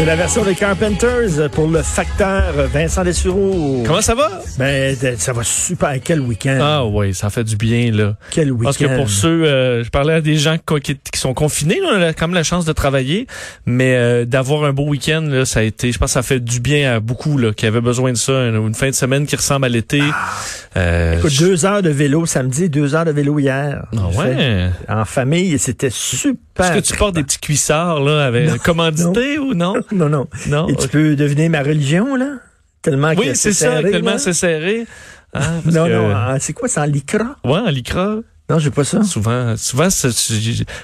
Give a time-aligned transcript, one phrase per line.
[0.00, 3.82] C'est la version des Carpenters pour le facteur Vincent Dessureau.
[3.84, 4.30] Comment ça va?
[4.58, 5.94] Ben, ça va super.
[6.02, 6.58] Quel week-end.
[6.58, 8.16] Ah oui, ça fait du bien, là.
[8.30, 8.64] Quel week-end.
[8.64, 11.88] Parce que pour ceux, euh, je parlais à des gens qui, qui sont confinés, là,
[11.98, 13.26] on a quand même la chance de travailler,
[13.66, 16.40] mais euh, d'avoir un beau week-end, là, ça a été, je pense que ça fait
[16.40, 18.32] du bien à beaucoup, là, qui avaient besoin de ça.
[18.32, 20.00] Une, une fin de semaine qui ressemble à l'été.
[20.00, 20.78] Ah.
[20.78, 23.84] Euh, Écoute, deux heures de vélo samedi, deux heures de vélo hier.
[23.94, 24.34] Ah ouais?
[24.34, 26.40] fait En famille, c'était super.
[26.60, 29.74] Est-ce que tu portes des petits cuissards, là, avec commandité ou non?
[29.92, 30.26] Non, non.
[30.48, 30.68] Non?
[30.68, 32.34] Et tu peux deviner ma religion, là?
[32.82, 34.86] Tellement que Oui, c'est ça, serré, tellement c'est serré.
[35.34, 37.36] Ah, parce Non, que- non, ah, c'est quoi, c'est en lycra?
[37.44, 38.16] Ouais, en lycra.
[38.48, 39.04] Non, j'ai pas ça.
[39.04, 39.86] Souvent, souvent,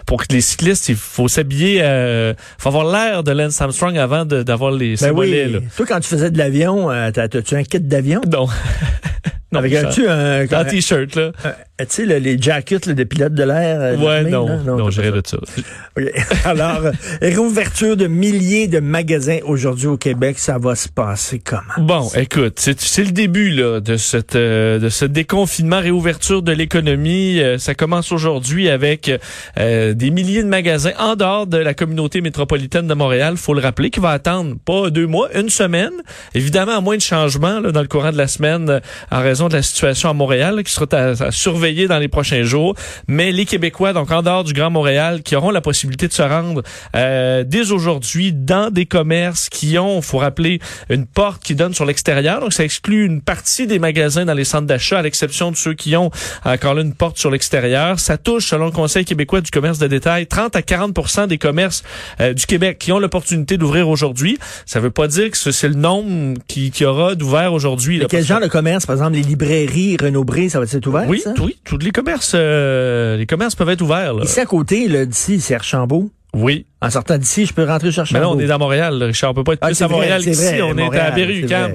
[0.07, 4.25] pour que les cyclistes, il faut s'habiller, euh, faut avoir l'air de Lance Armstrong avant
[4.25, 5.51] d'avoir les Ben oui.
[5.53, 5.59] là.
[5.77, 8.21] Toi, quand tu faisais de l'avion, euh, t'as- t'as-tu un kit d'avion?
[8.31, 8.47] Non.
[9.53, 11.31] non, Avec un, t-shirt, là.
[11.79, 13.79] tu sais, le- les jackets là, de pilotes de l'air?
[13.81, 15.37] euh, de Ouais, non, non, pas de ça.
[15.97, 16.03] OK.
[16.45, 21.61] Alors, euh, réouverture de milliers de magasins aujourd'hui au Québec, ça va se passer comment?
[21.79, 27.39] Bon, écoute, c'est le début là de cette euh, de ce déconfinement, réouverture de l'économie.
[27.41, 29.13] Euh, ça commence aujourd'hui avec
[29.59, 33.37] euh, des milliers de magasins en dehors de la communauté métropolitaine de Montréal.
[33.37, 35.93] Faut le rappeler, qui va attendre pas deux mois, une semaine.
[36.35, 38.81] Évidemment, à moins de changements là, dans le courant de la semaine
[39.13, 42.43] en raison de la situation à Montréal, qui sera à, à surveiller dans les prochains
[42.43, 42.75] jours.
[43.09, 46.23] Mais les Québécois, donc en dehors du Grand Montréal, qui auront la possibilité de se
[46.23, 46.63] rendre
[46.97, 50.59] euh, dès aujourd'hui dans des commerces qui ont, faut rappeler,
[50.91, 52.41] une porte qui donne sur l'extérieur.
[52.41, 55.75] Donc, ça exclut une partie des magasins dans les centres d'achat, à l'exception de ceux
[55.75, 56.11] qui ont
[56.45, 58.01] encore là une porte sur l'extérieur.
[58.01, 61.83] Ça touche, selon le Conseil québécois du commerce de détail, 30 à 40 des commerces
[62.21, 64.39] euh, du Québec qui ont l'opportunité d'ouvrir aujourd'hui.
[64.65, 67.99] Ça veut pas dire que ce- c'est le nombre qui, qui aura d'ouvert aujourd'hui.
[68.09, 68.87] Quel genre de commerce?
[68.87, 71.35] Par exemple, les librairies Renaud-Bré, ça va être ouvert, oui, ça?
[71.41, 74.15] oui, tous les commerces, euh, les commerces peuvent être ouverts.
[74.15, 74.25] Là.
[74.25, 76.11] Ici à côté, là, d'ici, c'est Archambault.
[76.35, 79.07] Oui, En sortant d'ici, je peux rentrer chez mais là on est dans Montréal, là,
[79.07, 79.31] Richard.
[79.31, 80.61] On peut pas être Ah, plus à Montréal qu'ici.
[80.61, 81.73] On est à Berry-UQAM.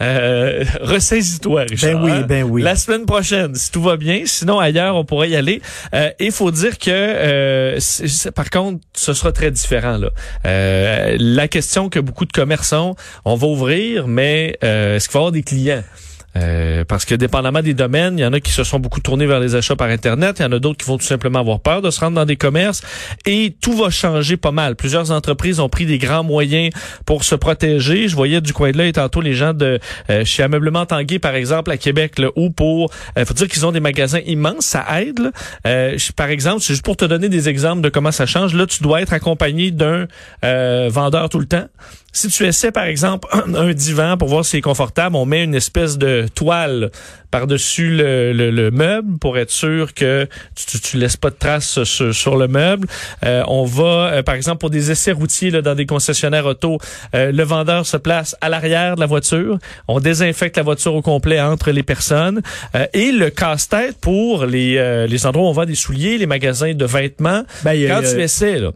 [0.00, 2.00] Euh, Ressaisis-toi, Richard.
[2.00, 2.24] Ben oui, hein?
[2.28, 2.62] ben oui.
[2.62, 4.22] La semaine prochaine, si tout va bien.
[4.24, 5.62] Sinon, ailleurs, on pourrait y aller.
[5.94, 7.78] Euh, Il faut dire que, euh,
[8.34, 9.98] par contre, ce sera très différent.
[9.98, 10.10] Là.
[10.46, 15.18] Euh, la question que beaucoup de commerçants, on va ouvrir, mais euh, est-ce qu'il va
[15.18, 15.84] y avoir des clients?
[16.36, 19.26] Euh, parce que dépendamment des domaines, il y en a qui se sont beaucoup tournés
[19.26, 21.60] vers les achats par Internet, il y en a d'autres qui vont tout simplement avoir
[21.60, 22.82] peur de se rendre dans des commerces
[23.26, 24.76] et tout va changer pas mal.
[24.76, 26.72] Plusieurs entreprises ont pris des grands moyens
[27.04, 28.08] pour se protéger.
[28.08, 29.78] Je voyais du coin de l'œil tantôt les gens de
[30.10, 33.66] euh, chez Ameublement Tanguay, par exemple, à Québec, là, où pour, euh, faut dire qu'ils
[33.66, 35.18] ont des magasins immenses, ça aide.
[35.18, 35.30] là.
[35.66, 38.54] Euh, par exemple, c'est juste pour te donner des exemples de comment ça change.
[38.54, 40.06] Là, tu dois être accompagné d'un
[40.44, 41.66] euh, vendeur tout le temps.
[42.12, 45.54] Si tu essaies, par exemple, un divan pour voir si c'est confortable, on met une
[45.54, 46.90] espèce de toile
[47.30, 51.36] par-dessus le, le- le meuble pour être sûr que tu, tu, tu laisses pas de
[51.36, 52.86] traces sur, sur le meuble.
[53.24, 56.78] Euh, on va, euh, par exemple, pour des essais routiers là, dans des concessionnaires auto,
[57.14, 59.58] euh, le vendeur se place à l'arrière de la voiture.
[59.88, 62.42] On désinfecte la voiture au complet entre les personnes.
[62.74, 66.26] Euh, et le casse-tête pour les, euh, les endroits où on vend des souliers, les
[66.26, 67.44] magasins de vêtements.
[67.64, 68.72] Ben, il y a- Quand tu essaies, là,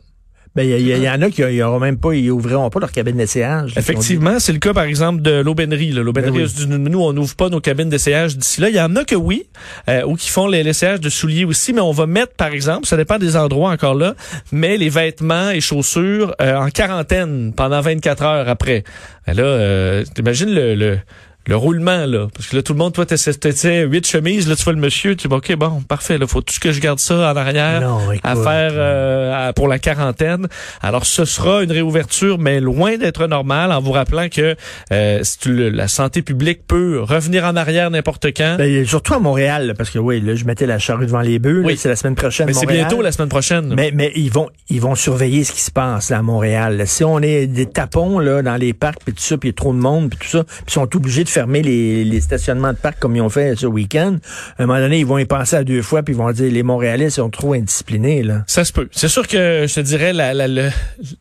[0.56, 3.16] Ben, il y, en a qui ils auront même pas, ils ouvriront pas leur cabine
[3.18, 3.74] d'essayage.
[3.76, 5.92] Effectivement, c'est le cas par exemple de l'aubainerie.
[5.92, 6.02] là.
[6.02, 6.78] L'aubainerie, Ben oui.
[6.90, 8.70] nous on n'ouvre pas nos cabines d'essayage d'ici là.
[8.70, 9.46] Il y en a que oui,
[9.90, 12.86] euh, ou qui font les- l'essayage de souliers aussi, mais on va mettre par exemple,
[12.86, 14.14] ça dépend des endroits encore là,
[14.50, 18.82] mais les vêtements et chaussures euh, en quarantaine pendant 24 heures après.
[19.26, 20.98] Ben là, euh, t'imagines le, le
[21.46, 22.26] le roulement, là.
[22.34, 25.14] Parce que là, tout le monde, toi, t'essaies huit chemises, là, tu vois le monsieur,
[25.16, 27.80] tu dis, OK, bon, parfait, là, faut tout ce que je garde ça en arrière
[27.80, 30.48] Non, à faire euh, à- pour la quarantaine.
[30.82, 34.56] Alors, ce sera une réouverture, mais loin d'être normale, en vous rappelant que
[34.92, 38.56] euh, si tu le- la santé publique peut revenir en arrière n'importe quand.
[38.58, 41.38] Ben, surtout à Montréal, là, parce que oui, là, je mettais la charrue devant les
[41.38, 41.62] bœufs.
[41.64, 41.76] Oui.
[41.76, 42.46] C'est la semaine prochaine.
[42.46, 43.72] mais c'est bientôt la semaine prochaine.
[43.74, 46.82] Mais, mais ils vont ils vont surveiller ce qui se passe là, à Montréal.
[46.86, 49.54] Si on est des tapons là dans les parcs puis tout ça, puis il y
[49.54, 52.72] a trop de monde puis tout ça, puis ils sont obligés de fermer les, stationnements
[52.72, 54.16] de parcs comme ils ont fait ce week-end.
[54.58, 56.50] À un moment donné, ils vont y penser à deux fois puis ils vont dire
[56.50, 58.42] les Montréalais sont trop indisciplinés là.
[58.46, 58.88] Ça se peut.
[58.90, 60.32] C'est sûr que je te dirais, la,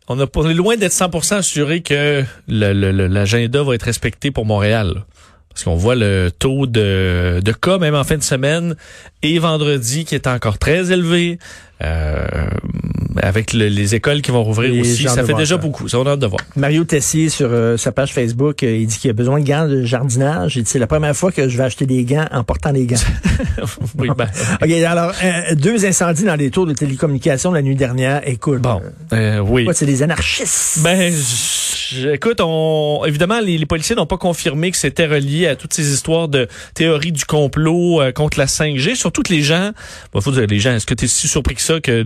[0.07, 5.03] on, a, est loin d'être 100% assuré que l'agenda va être respecté pour Montréal.
[5.49, 8.75] Parce qu'on voit le taux de, de cas, même en fin de semaine,
[9.21, 11.39] et vendredi, qui est encore très élevé.
[11.83, 12.25] Euh,
[13.21, 15.61] avec le- les écoles qui vont rouvrir Les aussi, ça fait déjà ça.
[15.61, 15.87] beaucoup.
[15.87, 16.41] Ça, on a hâte de voir.
[16.55, 19.67] Mario Tessier, sur euh, sa page Facebook, euh, il dit qu'il a besoin de gants
[19.67, 20.55] de jardinage.
[20.57, 22.85] Il dit, c'est la première fois que je vais acheter des gants en portant des
[22.85, 22.95] gants.
[23.97, 24.27] oui, ben,
[24.61, 28.21] OK, alors, euh, deux incendies dans les tours de télécommunications la nuit dernière.
[28.27, 28.81] Écoute, bon,
[29.13, 29.67] euh, oui.
[29.73, 30.79] c'est des anarchistes?
[30.83, 35.55] Ben, je- écoute, on, évidemment, les, les policiers n'ont pas confirmé que c'était relié à
[35.55, 38.95] toutes ces histoires de théorie du complot euh, contre la 5G.
[38.95, 39.71] Surtout que les gens,
[40.13, 42.03] il faut dire les gens, est-ce que tu es si surpris que ça que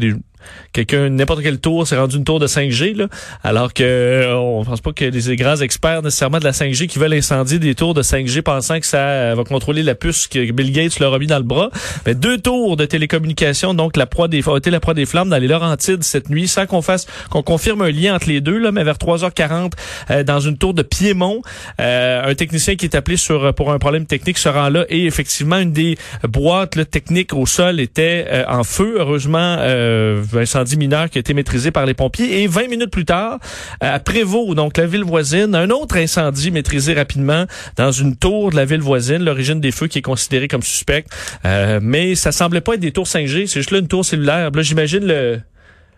[0.74, 3.08] quelqu'un, n'importe quel tour, s'est rendu une tour de 5G, là,
[3.44, 7.00] alors que euh, on pense pas que les grands experts nécessairement de la 5G qui
[7.00, 10.52] veulent incendier des tours de 5G pensant que ça euh, va contrôler la puce que
[10.52, 11.70] Bill Gates leur a mis dans le bras.
[12.06, 15.30] Mais deux tours de télécommunications, donc la proie des, ont été la proie des flammes
[15.30, 18.58] dans les Laurentides cette nuit, sans qu'on fasse, qu'on confirme un lien entre les deux,
[18.58, 19.69] là, mais vers 3h40,
[20.10, 21.42] euh, dans une tour de Piémont,
[21.80, 25.06] euh, un technicien qui est appelé sur pour un problème technique se rend là et
[25.06, 28.96] effectivement une des boîtes là, techniques au sol était euh, en feu.
[29.00, 32.42] Heureusement, euh, incendie mineur qui a été maîtrisé par les pompiers.
[32.42, 33.40] Et 20 minutes plus tard,
[33.82, 37.46] à Prévost, donc la ville voisine, un autre incendie maîtrisé rapidement
[37.76, 39.24] dans une tour de la ville voisine.
[39.24, 41.10] L'origine des feux qui est considérée comme suspecte.
[41.46, 44.52] Euh, mais ça semblait pas être des tours 5G, c'est juste là une tour cellulaire.
[44.52, 45.40] Là, j'imagine le...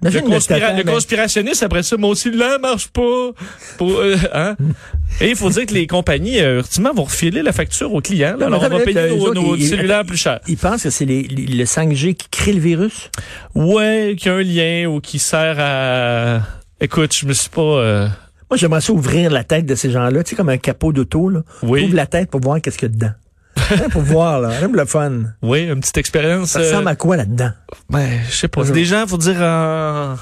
[0.04, 3.32] Le, Imagine le conspira- tata, le conspirationniste, après ça, mon cellulaire marche pas.
[3.78, 4.56] Pour, euh, hein?
[5.22, 8.36] Et il faut dire que les compagnies, euh, ultimement, vont refiler la facture aux clients.
[8.38, 8.48] là.
[8.50, 10.40] Non, Alors, on va payer nos, nos ils- cellulaires plus cher.
[10.48, 13.12] Ils pensent que c'est les- les- le 5G qui crée le virus?
[13.54, 16.40] Ouais, qu'il y a un lien ou qui sert à...
[16.80, 17.62] Écoute, je me suis pas...
[17.62, 18.08] euh,
[18.50, 21.30] Moi, j'aimerais ça ouvrir la tête de ces gens-là, tu sais, comme un capot d'auto,
[21.30, 21.42] là.
[21.62, 21.84] Oui.
[21.86, 23.12] Ouvre la tête pour voir qu'est-ce qu'il y a dedans.
[23.92, 24.60] Pour voir, là.
[24.62, 25.12] Même le fun.
[25.42, 26.52] Oui, une petite expérience.
[26.52, 27.52] Ça euh, ressemble à quoi là-dedans?
[27.90, 28.64] ben, je sais pas.
[28.64, 30.16] Des gens, faut dire, en,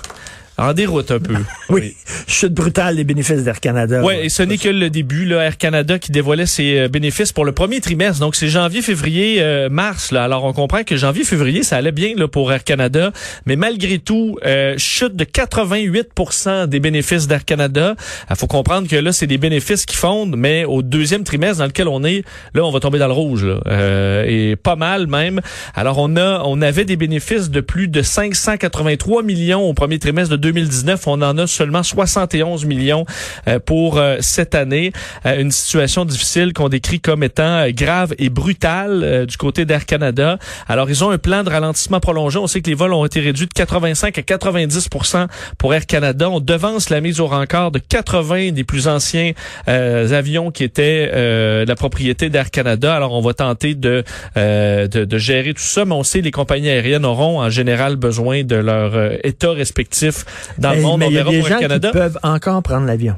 [0.60, 1.36] en déroute un peu.
[1.70, 1.96] Oui.
[2.26, 4.02] Chute brutale des bénéfices d'Air Canada.
[4.02, 7.32] Ouais, et ce n'est que le début, là, Air Canada qui dévoilait ses euh, bénéfices
[7.32, 8.20] pour le premier trimestre.
[8.22, 10.12] Donc, c'est janvier, février, euh, mars.
[10.12, 10.24] Là.
[10.24, 13.12] Alors, on comprend que janvier, février, ça allait bien là, pour Air Canada.
[13.46, 17.96] Mais malgré tout, euh, chute de 88% des bénéfices d'Air Canada.
[18.30, 21.66] Il faut comprendre que là, c'est des bénéfices qui fondent, mais au deuxième trimestre dans
[21.66, 22.24] lequel on est,
[22.54, 23.46] là, on va tomber dans le rouge.
[23.46, 23.60] Là.
[23.68, 25.42] Euh, et pas mal même.
[25.76, 30.32] Alors, on a, on avait des bénéfices de plus de 583 millions au premier trimestre
[30.32, 31.08] de 2019.
[31.08, 33.06] On en a seulement 71 millions
[33.48, 34.92] euh, pour euh, cette année.
[35.26, 40.38] Euh, une situation difficile qu'on décrit comme étant grave et brutale du côté d'Air Canada.
[40.68, 42.40] Alors, ils ont un plan de ralentissement prolongé.
[42.40, 46.30] On sait que les vols ont été réduits de 85 à 90% pour Air Canada.
[46.30, 49.34] On devance la mise au rencard de 80 des plus anciens
[49.68, 52.96] euh, avions qui étaient euh, la propriété d'Air Canada.
[52.96, 54.04] Alors, on va tenter de,
[54.38, 57.50] euh, de, de gérer tout ça, mais on sait que les compagnies aériennes auront en
[57.50, 60.26] général besoin de leur état respectif
[60.58, 61.00] dans le Mais- monde.
[61.00, 61.88] mais On il y a verra des pour gens Air Canada.
[61.90, 63.16] qui peuvent encore prendre l'avion.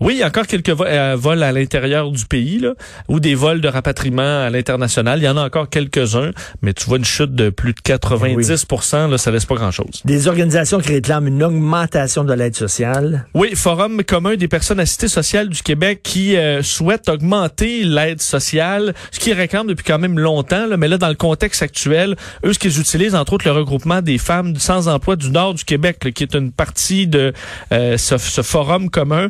[0.00, 2.74] Oui, il y a encore quelques euh, vols à l'intérieur du pays, là,
[3.08, 5.20] ou des vols de rapatriement à l'international.
[5.20, 6.30] Il y en a encore quelques-uns,
[6.62, 10.02] mais tu vois une chute de plus de 90% là, ça laisse pas grand-chose.
[10.04, 13.26] Des organisations qui réclament une augmentation de l'aide sociale.
[13.34, 18.94] Oui, Forum commun des personnes assistées sociales du Québec qui euh, souhaite augmenter l'aide sociale,
[19.10, 22.52] ce qu'ils réclament depuis quand même longtemps, là, mais là, dans le contexte actuel, eux,
[22.52, 26.04] ce qu'ils utilisent, entre autres, le regroupement des femmes sans emploi du nord du Québec,
[26.04, 27.32] là, qui est une partie de
[27.72, 29.28] euh, ce, ce forum commun,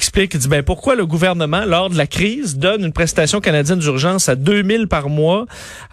[0.00, 4.30] explique, dit, ben, pourquoi le gouvernement, lors de la crise, donne une prestation canadienne d'urgence
[4.30, 5.44] à 2000 par mois,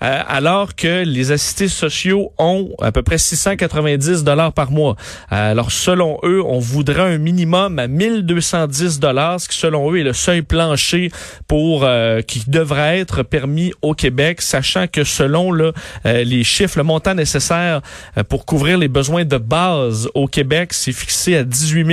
[0.02, 4.96] euh, alors que les assistés sociaux ont à peu près 690 dollars par mois?
[5.34, 10.00] Euh, alors, selon eux, on voudrait un minimum à 1210 dollars, ce qui, selon eux,
[10.00, 11.12] est le seuil plancher
[11.50, 15.74] pour euh, qui devrait être permis au Québec, sachant que selon là,
[16.06, 17.82] euh, les chiffres, le montant nécessaire
[18.18, 21.88] euh, pour couvrir les besoins de base au Québec, c'est fixé à 18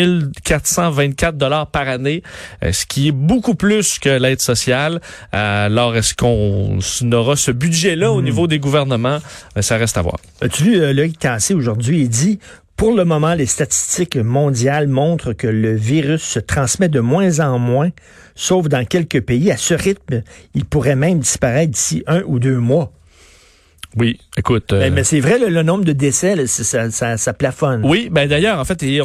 [0.44, 5.00] 424 dollars par année, euh, ce qui est beaucoup plus que l'aide sociale.
[5.34, 6.78] Euh, alors, est-ce qu'on
[7.12, 9.18] aura ce budget-là au niveau des gouvernements?
[9.56, 10.16] Euh, ça reste à voir.
[10.40, 12.02] As-tu lu Loïc Tassé aujourd'hui?
[12.02, 12.38] Il dit,
[12.76, 17.58] pour le moment, les statistiques mondiales montrent que le virus se transmet de moins en
[17.58, 17.90] moins,
[18.34, 19.50] sauf dans quelques pays.
[19.52, 20.22] À ce rythme,
[20.54, 22.92] il pourrait même disparaître d'ici un ou deux mois.
[23.96, 24.72] Oui, écoute.
[24.72, 27.82] euh, Mais, mais c'est vrai, le, le nombre de décès, là, ça, ça, ça plafonne.
[27.84, 29.00] Oui, ben d'ailleurs, en fait, il y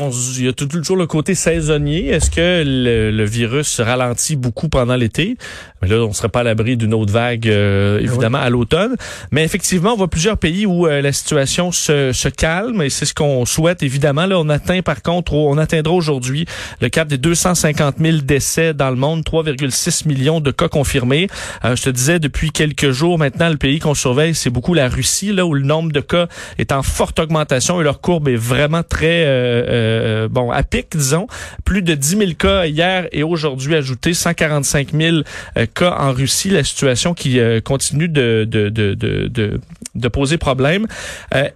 [0.48, 2.08] a toujours le côté saisonnier.
[2.08, 5.38] Est-ce que le, le virus se ralentit beaucoup pendant l'été?
[5.82, 8.96] Mais là, on serait pas à l'abri d'une autre vague, euh, évidemment, à l'automne.
[9.32, 13.06] Mais effectivement, on voit plusieurs pays où euh, la situation se, se calme et c'est
[13.06, 14.26] ce qu'on souhaite, évidemment.
[14.26, 16.46] Là, on atteint, par contre, on atteindra aujourd'hui
[16.82, 21.28] le cap des 250 000 décès dans le monde, 3,6 millions de cas confirmés.
[21.64, 24.90] Euh, je te disais, depuis quelques jours maintenant, le pays qu'on surveille, c'est beaucoup la
[24.90, 28.36] Russie, là où le nombre de cas est en forte augmentation et leur courbe est
[28.36, 31.28] vraiment très euh, euh, bon à pic, disons.
[31.66, 35.18] Plus de 10 000 cas hier et aujourd'hui ajoutés 145 000
[35.58, 36.50] euh, cas en Russie.
[36.50, 39.60] La situation qui euh, continue de de, de, de,
[39.96, 40.88] de poser problème.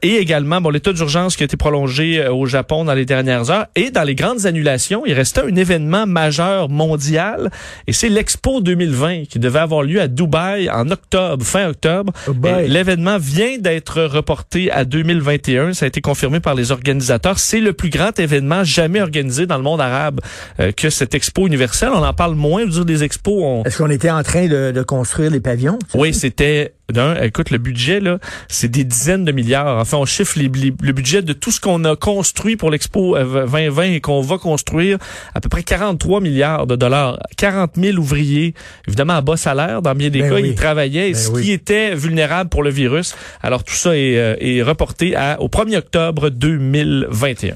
[0.01, 3.67] Et également, bon, l'état d'urgence qui a été prolongé au Japon dans les dernières heures.
[3.75, 7.51] Et dans les grandes annulations, il restait un événement majeur mondial
[7.87, 12.13] et c'est l'Expo 2020 qui devait avoir lieu à Dubaï en octobre, fin octobre.
[12.27, 12.67] Oh boy.
[13.17, 15.73] Vient d'être reporté à 2021.
[15.73, 17.39] Ça a été confirmé par les organisateurs.
[17.39, 20.19] C'est le plus grand événement jamais organisé dans le monde arabe
[20.59, 21.89] euh, que cette Expo universelle.
[21.93, 22.61] On en parle moins.
[22.61, 25.39] Je veux dire, des expos, on, Est-ce qu'on était en train de, de construire les
[25.39, 25.79] pavillons?
[25.93, 27.15] oui, c'était d'un.
[27.21, 29.77] Écoute, le budget là, c'est des dizaines de milliards.
[29.79, 33.15] Enfin, on chiffre les- les- le budget de tout ce qu'on a construit pour l'Expo
[33.15, 34.97] euh, 2020 et qu'on va construire
[35.33, 37.19] à peu près 43 milliards de dollars.
[37.37, 38.53] 40 000 ouvriers,
[38.87, 40.49] évidemment à bas salaire dans bien des Ben cas, oui.
[40.49, 41.09] ils travaillaient.
[41.09, 41.43] et Ben ce oui.
[41.43, 43.15] qui était vulnérable pour le virus.
[43.41, 47.55] Alors tout ça est, euh, est reporté à, au 1er octobre 2021.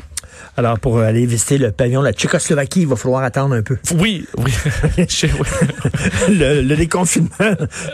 [0.55, 3.77] Alors, pour aller visiter le pavillon de la Tchécoslovaquie, il va falloir attendre un peu.
[3.95, 4.51] Oui, oui.
[6.29, 7.29] Le, le déconfinement,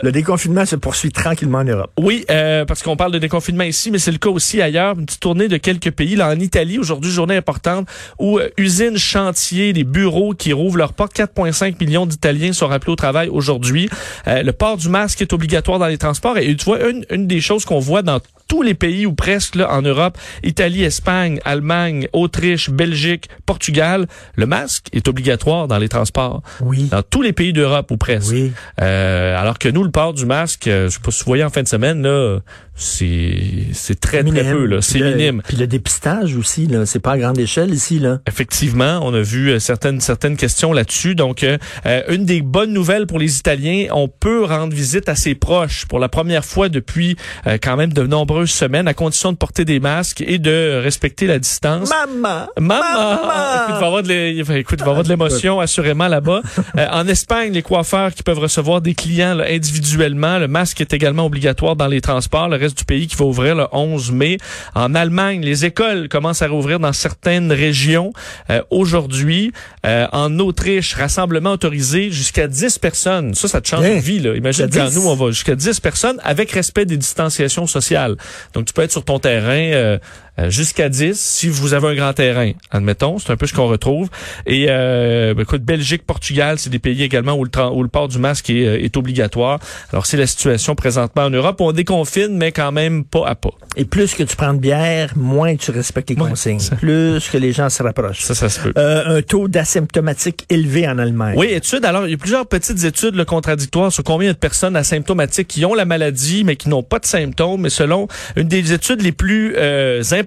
[0.02, 1.90] le déconfinement se poursuit tranquillement en Europe.
[1.98, 4.98] Oui, euh, parce qu'on parle de déconfinement ici, mais c'est le cas aussi ailleurs.
[4.98, 6.16] Une petite tournée de quelques pays.
[6.16, 10.92] Là, en Italie, aujourd'hui, journée importante, où euh, usines, chantiers, des bureaux qui rouvrent leurs
[10.92, 11.14] portes.
[11.14, 13.88] 4,5 millions d'Italiens sont rappelés au travail aujourd'hui.
[14.26, 16.38] Euh, le port du masque est obligatoire dans les transports.
[16.38, 19.54] Et tu vois, une, une des choses qu'on voit dans tous les pays ou presque
[19.54, 22.33] là, en Europe, Italie, Espagne, Allemagne, Autriche,
[22.70, 26.42] Belgique, Portugal, le masque est obligatoire dans les transports.
[26.60, 26.88] Oui.
[26.90, 28.32] Dans tous les pays d'Europe ou presque.
[28.32, 28.52] Oui.
[28.80, 31.44] Euh, alors que nous, le port du masque, euh, je sais pas si vous voyez
[31.44, 32.40] en fin de semaine, là,
[32.76, 35.42] c'est c'est très très peu là, c'est minime.
[35.46, 38.18] Puis le dépistage aussi, là, c'est pas à grande échelle ici, là.
[38.26, 41.14] Effectivement, on a vu euh, certaines certaines questions là-dessus.
[41.14, 45.14] Donc, euh, euh, une des bonnes nouvelles pour les Italiens, on peut rendre visite à
[45.14, 49.30] ses proches pour la première fois depuis euh, quand même de nombreuses semaines, à condition
[49.30, 51.90] de porter des masques et de respecter la distance.
[51.90, 52.23] Maman!
[52.24, 52.46] Maman!
[52.58, 53.64] Maman!
[53.64, 56.08] Écoute, il va y avoir de l'é- écoute, il va y avoir de l'émotion assurément
[56.08, 56.40] là-bas.
[56.76, 60.92] Euh, en Espagne, les coiffeurs qui peuvent recevoir des clients là, individuellement, le masque est
[60.92, 62.48] également obligatoire dans les transports.
[62.48, 64.38] Le reste du pays qui va ouvrir le 11 mai.
[64.74, 68.12] En Allemagne, les écoles commencent à rouvrir dans certaines régions
[68.50, 69.52] euh, aujourd'hui.
[69.86, 73.34] Euh, en Autriche, rassemblement autorisé jusqu'à 10 personnes.
[73.34, 74.18] Ça, ça te change de vie.
[74.18, 74.34] Là.
[74.34, 74.96] Imagine Jusqu'à quand 10.
[74.96, 78.16] nous, on va jusqu'à 10 personnes avec respect des distanciations sociales.
[78.54, 79.98] Donc, tu peux être sur ton terrain
[80.38, 82.52] euh, jusqu'à 10 si vous avez un grand terrain.
[82.70, 84.08] Admettons, c'est un peu ce qu'on retrouve.
[84.46, 88.08] Et euh, ben, écoute, Belgique, Portugal, c'est des pays également où le, où le port
[88.08, 89.60] du masque est, euh, est obligatoire.
[89.92, 91.60] Alors, c'est la situation présentement en Europe.
[91.60, 93.50] On déconfine, mais quand même pas à pas.
[93.76, 96.58] Et plus que tu prends de bière, moins tu respectes les consignes.
[96.78, 98.22] Plus que les gens se rapprochent.
[98.22, 98.72] Ça, ça se peut.
[98.76, 101.34] Euh, un taux d'asymptomatique élevé en Allemagne.
[101.36, 101.84] Oui, études.
[101.84, 105.64] Alors, il y a plusieurs petites études là, contradictoires sur combien de personnes asymptomatiques qui
[105.64, 107.62] ont la maladie, mais qui n'ont pas de symptômes.
[107.62, 110.23] Mais selon une des études les plus euh, importantes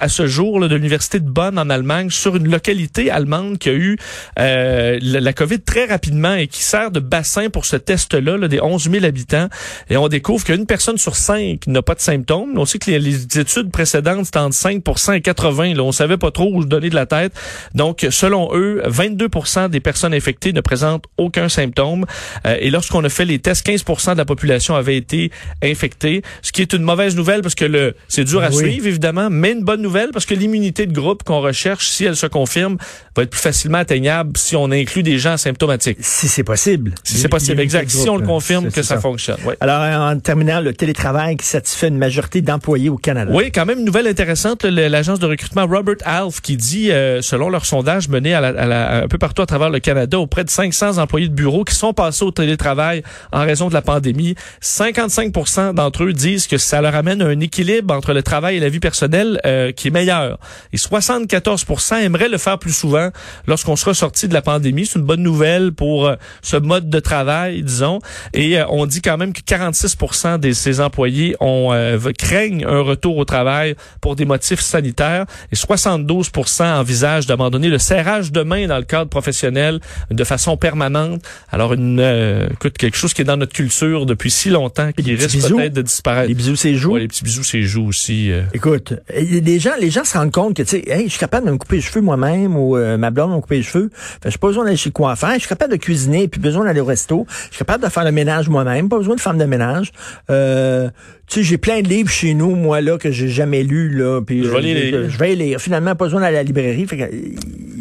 [0.00, 3.68] à ce jour là, de l'Université de Bonn en Allemagne, sur une localité allemande qui
[3.68, 3.96] a eu
[4.38, 8.48] euh, la, la COVID très rapidement et qui sert de bassin pour ce test-là, là,
[8.48, 9.48] des 11 000 habitants.
[9.90, 12.52] Et on découvre qu'une personne sur cinq n'a pas de symptômes.
[12.56, 14.82] On sait que les, les études précédentes, c'était entre 5
[15.16, 15.74] et 80.
[15.74, 17.32] Là, on savait pas trop où se donner de la tête.
[17.74, 19.28] Donc, selon eux, 22
[19.68, 22.04] des personnes infectées ne présentent aucun symptôme.
[22.46, 25.30] Euh, et lorsqu'on a fait les tests, 15% de la population avait été
[25.62, 28.56] infectée, ce qui est une mauvaise nouvelle parce que le c'est dur à Oui.
[28.56, 32.16] suivre, évidemment, mais une bonne nouvelle parce que l'immunité de groupe qu'on recherche, si elle
[32.16, 32.76] se confirme,
[33.16, 35.98] va être plus facilement atteignable si on inclut des gens asymptomatiques.
[36.00, 36.94] Si c'est possible.
[37.04, 37.90] Si c'est possible, exact.
[37.90, 39.36] Si on le confirme que ça, fonctionne.
[39.44, 39.56] Ouais.
[39.60, 43.30] Alors, en terminant, le télétravail qui satisfait une majorité d'employés au Canada.
[43.34, 44.64] Oui, quand même une nouvelle intéressante.
[44.64, 48.66] L'agence de recrutement Robert Half qui dit, euh, selon leur sondage mené à la- à
[48.66, 51.74] la- un peu partout à travers le Canada, auprès de 500 employés de bureau qui
[51.74, 56.80] sont passés au télétravail en raison de la pandémie, 55% d'entre eux disent que ça
[56.80, 60.38] leur amène un équilibre entre le travail et la vie personnelle euh, qui est meilleur.
[60.72, 61.64] Et 74
[62.02, 63.10] aimeraient le faire plus souvent
[63.46, 64.86] lorsqu'on sera sorti de la pandémie.
[64.86, 68.00] C'est une bonne nouvelle pour euh, ce mode de travail, disons.
[68.32, 69.96] Et euh, on dit quand même que 46
[70.40, 75.56] de ces employés ont euh, craignent un retour au travail pour des motifs sanitaires et
[75.56, 81.22] 72 envisagent d'abandonner le serrage de main dans le cadre professionnel de façon permanente.
[81.50, 85.14] Alors une euh, écoute, quelque chose qui est dans notre culture depuis si longtemps qui
[85.14, 86.28] risque peut-être de disparaître.
[86.28, 86.92] Les bisous, c'est joues.
[86.94, 88.30] Ouais, les petits bisous, c'est joues aussi.
[88.52, 91.46] Écoute, les gens, les gens se rendent compte que, tu sais, hey, je suis capable
[91.46, 93.90] de me couper les cheveux moi-même ou euh, ma blonde va me couper les cheveux.
[93.94, 95.32] Fait, j'ai pas besoin d'aller chez le coiffeur.
[95.34, 97.26] Je suis capable de cuisiner, puis besoin d'aller au resto.
[97.28, 98.88] Je suis capable de faire le ménage moi-même.
[98.88, 99.92] Pas besoin de femme de ménage.
[100.30, 100.90] Euh,
[101.26, 104.20] tu sais, j'ai plein de livres chez nous, moi, là, que j'ai jamais lus, là.
[104.20, 105.10] Puis, Je vais euh, les lire.
[105.10, 105.60] je vais les lire.
[105.60, 106.86] Finalement, pas besoin d'aller à la librairie.
[106.86, 107.04] Fait que,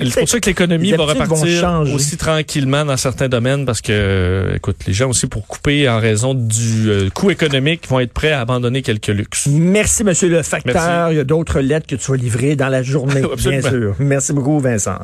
[0.09, 4.77] C'est pour ça que l'économie va repartir aussi tranquillement dans certains domaines parce que, écoute,
[4.87, 8.41] les gens aussi pour couper en raison du euh, coût économique vont être prêts à
[8.41, 9.47] abandonner quelques luxes.
[9.51, 10.73] Merci, monsieur le facteur.
[10.75, 11.13] Merci.
[11.13, 13.95] Il y a d'autres lettres que tu vas livrer dans la journée, bien sûr.
[13.99, 14.99] Merci beaucoup, Vincent.